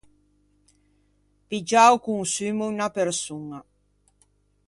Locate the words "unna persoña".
2.71-3.59